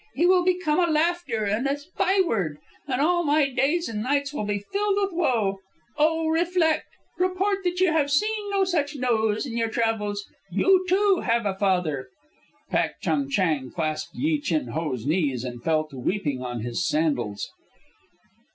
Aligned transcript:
He 0.15 0.25
will 0.25 0.43
become 0.43 0.79
a 0.79 0.91
laughter 0.91 1.43
and 1.43 1.67
a 1.67 1.77
byword, 1.95 2.57
and 2.87 2.99
all 2.99 3.23
my 3.23 3.51
days 3.51 3.87
and 3.87 4.01
nights 4.01 4.33
will 4.33 4.45
be 4.45 4.65
filled 4.73 4.97
with 4.97 5.11
woe. 5.13 5.59
O 5.95 6.27
reflect! 6.27 6.87
Report 7.19 7.59
that 7.63 7.79
you 7.79 7.91
have 7.93 8.09
seen 8.09 8.49
no 8.49 8.63
such 8.63 8.95
nose 8.95 9.45
in 9.45 9.55
your 9.55 9.69
travels. 9.69 10.25
You, 10.49 10.83
too, 10.89 11.19
have 11.23 11.45
a 11.45 11.53
father." 11.53 12.09
Pak 12.71 12.99
Chung 12.99 13.29
Chang 13.29 13.69
clasped 13.69 14.15
Yi 14.15 14.39
Chin 14.41 14.69
Ho's 14.69 15.05
knees 15.05 15.43
and 15.43 15.61
fell 15.63 15.85
to 15.89 15.99
weeping 15.99 16.41
on 16.41 16.61
his 16.61 16.83
sandals. 16.83 17.51